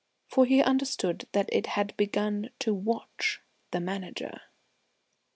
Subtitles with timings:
[0.25, 4.41] For he understood that it had begun to watch the Manager!